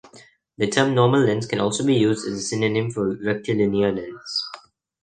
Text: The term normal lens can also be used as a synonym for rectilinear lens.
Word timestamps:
The 0.57 0.65
term 0.67 0.95
normal 0.95 1.19
lens 1.25 1.45
can 1.45 1.59
also 1.59 1.85
be 1.85 1.93
used 1.93 2.25
as 2.27 2.33
a 2.33 2.41
synonym 2.41 2.89
for 2.89 3.17
rectilinear 3.23 3.91
lens. 3.91 4.49